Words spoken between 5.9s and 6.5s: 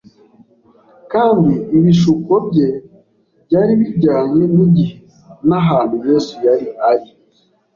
Yesu